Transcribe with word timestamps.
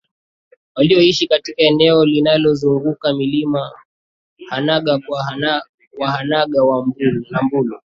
walioishi 0.75 1.27
katika 1.27 1.61
eneo 1.61 2.05
linalozunguka 2.05 3.13
Mlima 3.13 3.71
Hanang 4.49 4.99
kwa 5.07 5.17
waHanang 5.97 6.47
na 7.29 7.41
Mbulu 7.43 7.79